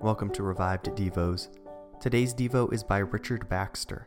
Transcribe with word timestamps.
Welcome 0.00 0.30
to 0.34 0.44
Revived 0.44 0.86
Devos. 0.94 1.48
Today's 2.00 2.32
Devo 2.32 2.72
is 2.72 2.84
by 2.84 2.98
Richard 2.98 3.48
Baxter. 3.48 4.06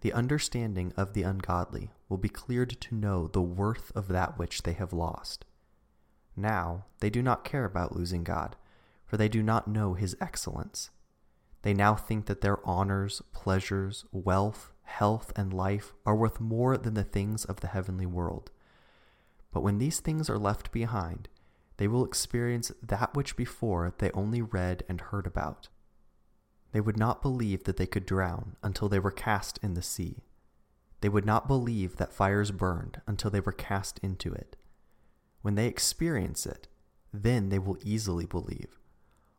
The 0.00 0.12
understanding 0.12 0.92
of 0.96 1.12
the 1.12 1.22
ungodly 1.22 1.92
will 2.08 2.18
be 2.18 2.28
cleared 2.28 2.70
to 2.80 2.94
know 2.96 3.28
the 3.28 3.40
worth 3.40 3.92
of 3.94 4.08
that 4.08 4.36
which 4.36 4.64
they 4.64 4.72
have 4.72 4.92
lost. 4.92 5.44
Now 6.34 6.86
they 6.98 7.08
do 7.08 7.22
not 7.22 7.44
care 7.44 7.64
about 7.64 7.94
losing 7.94 8.24
God, 8.24 8.56
for 9.06 9.16
they 9.16 9.28
do 9.28 9.44
not 9.44 9.68
know 9.68 9.94
his 9.94 10.16
excellence. 10.20 10.90
They 11.62 11.72
now 11.72 11.94
think 11.94 12.26
that 12.26 12.40
their 12.40 12.58
honors, 12.66 13.22
pleasures, 13.32 14.04
wealth, 14.10 14.72
health, 14.82 15.32
and 15.36 15.54
life 15.54 15.94
are 16.04 16.16
worth 16.16 16.40
more 16.40 16.76
than 16.76 16.94
the 16.94 17.04
things 17.04 17.44
of 17.44 17.60
the 17.60 17.68
heavenly 17.68 18.06
world. 18.06 18.50
But 19.52 19.62
when 19.62 19.78
these 19.78 20.00
things 20.00 20.28
are 20.28 20.38
left 20.38 20.72
behind, 20.72 21.28
they 21.80 21.88
will 21.88 22.04
experience 22.04 22.70
that 22.82 23.14
which 23.14 23.36
before 23.36 23.94
they 23.96 24.10
only 24.10 24.42
read 24.42 24.84
and 24.86 25.00
heard 25.00 25.26
about. 25.26 25.70
They 26.72 26.80
would 26.82 26.98
not 26.98 27.22
believe 27.22 27.64
that 27.64 27.78
they 27.78 27.86
could 27.86 28.04
drown 28.04 28.56
until 28.62 28.90
they 28.90 28.98
were 28.98 29.10
cast 29.10 29.58
in 29.62 29.72
the 29.72 29.80
sea. 29.80 30.18
They 31.00 31.08
would 31.08 31.24
not 31.24 31.48
believe 31.48 31.96
that 31.96 32.12
fires 32.12 32.50
burned 32.50 33.00
until 33.06 33.30
they 33.30 33.40
were 33.40 33.50
cast 33.50 33.98
into 34.00 34.30
it. 34.30 34.56
When 35.40 35.54
they 35.54 35.68
experience 35.68 36.44
it, 36.44 36.68
then 37.14 37.48
they 37.48 37.58
will 37.58 37.78
easily 37.82 38.26
believe. 38.26 38.78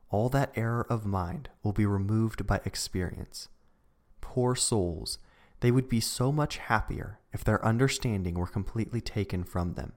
All 0.09 0.27
that 0.29 0.51
error 0.55 0.87
of 0.89 1.05
mind 1.05 1.49
will 1.61 1.73
be 1.73 1.85
removed 1.85 2.47
by 2.47 2.59
experience. 2.65 3.49
Poor 4.19 4.55
souls, 4.55 5.19
they 5.59 5.69
would 5.69 5.87
be 5.87 5.99
so 5.99 6.31
much 6.31 6.57
happier 6.57 7.19
if 7.31 7.43
their 7.43 7.63
understanding 7.63 8.33
were 8.33 8.47
completely 8.47 8.99
taken 8.99 9.43
from 9.43 9.75
them. 9.75 9.93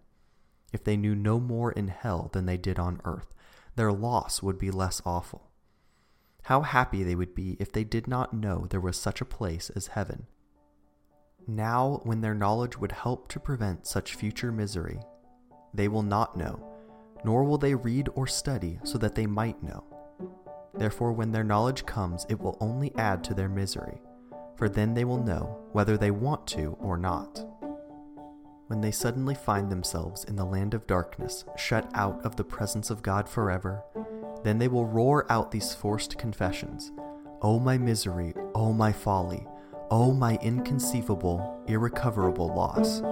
If 0.74 0.82
they 0.82 0.96
knew 0.96 1.14
no 1.14 1.38
more 1.38 1.70
in 1.70 1.86
hell 1.86 2.30
than 2.32 2.46
they 2.46 2.56
did 2.56 2.80
on 2.80 3.00
earth, 3.04 3.32
their 3.76 3.92
loss 3.92 4.42
would 4.42 4.58
be 4.58 4.72
less 4.72 5.00
awful. 5.06 5.48
How 6.42 6.62
happy 6.62 7.04
they 7.04 7.14
would 7.14 7.32
be 7.32 7.56
if 7.60 7.70
they 7.70 7.84
did 7.84 8.08
not 8.08 8.34
know 8.34 8.66
there 8.68 8.80
was 8.80 8.96
such 8.96 9.20
a 9.20 9.24
place 9.24 9.70
as 9.70 9.86
heaven. 9.86 10.26
Now, 11.46 12.00
when 12.02 12.22
their 12.22 12.34
knowledge 12.34 12.76
would 12.76 12.90
help 12.90 13.28
to 13.28 13.38
prevent 13.38 13.86
such 13.86 14.16
future 14.16 14.50
misery, 14.50 14.98
they 15.72 15.86
will 15.86 16.02
not 16.02 16.36
know, 16.36 16.76
nor 17.24 17.44
will 17.44 17.58
they 17.58 17.76
read 17.76 18.08
or 18.16 18.26
study 18.26 18.80
so 18.82 18.98
that 18.98 19.14
they 19.14 19.26
might 19.26 19.62
know. 19.62 19.84
Therefore, 20.74 21.12
when 21.12 21.30
their 21.30 21.44
knowledge 21.44 21.86
comes, 21.86 22.26
it 22.28 22.40
will 22.40 22.58
only 22.60 22.92
add 22.96 23.22
to 23.24 23.34
their 23.34 23.48
misery, 23.48 24.02
for 24.56 24.68
then 24.68 24.92
they 24.92 25.04
will 25.04 25.22
know 25.22 25.68
whether 25.70 25.96
they 25.96 26.10
want 26.10 26.48
to 26.48 26.76
or 26.80 26.98
not 26.98 27.38
when 28.66 28.80
they 28.80 28.90
suddenly 28.90 29.34
find 29.34 29.70
themselves 29.70 30.24
in 30.24 30.36
the 30.36 30.44
land 30.44 30.74
of 30.74 30.86
darkness, 30.86 31.44
shut 31.56 31.90
out 31.94 32.24
of 32.24 32.36
the 32.36 32.44
presence 32.44 32.90
of 32.90 33.02
God 33.02 33.28
forever, 33.28 33.82
then 34.42 34.58
they 34.58 34.68
will 34.68 34.86
roar 34.86 35.30
out 35.30 35.50
these 35.50 35.74
forced 35.74 36.18
confessions 36.18 36.92
oh, 37.42 37.60
my 37.60 37.76
misery, 37.76 38.32
oh, 38.54 38.72
my 38.72 38.90
folly, 38.90 39.46
oh, 39.90 40.14
my 40.14 40.36
inconceivable, 40.36 41.62
irrecoverable 41.66 42.48
loss. 42.54 43.02